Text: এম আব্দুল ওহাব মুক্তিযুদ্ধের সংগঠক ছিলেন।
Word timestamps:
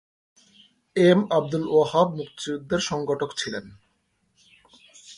এম 0.95 1.19
আব্দুল 1.31 1.65
ওহাব 1.69 2.07
মুক্তিযুদ্ধের 2.17 2.81
সংগঠক 2.81 3.29
ছিলেন। 3.37 3.65